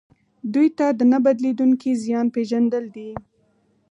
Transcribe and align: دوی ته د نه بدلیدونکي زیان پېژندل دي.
دوی 0.53 0.67
ته 0.77 0.85
د 0.99 1.01
نه 1.11 1.19
بدلیدونکي 1.25 1.91
زیان 2.03 2.25
پېژندل 2.35 2.85
دي. 2.95 3.09